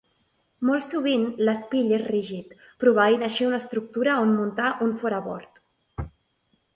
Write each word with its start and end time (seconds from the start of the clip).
Molt 0.67 0.83
sovint 0.85 1.25
l'espill 1.49 1.91
és 1.97 2.05
rígid, 2.07 2.55
proveint 2.83 3.25
així 3.27 3.47
una 3.49 3.59
estructura 3.65 4.15
on 4.23 4.33
muntar 4.39 4.71
un 4.87 4.97
forabord. 5.03 5.61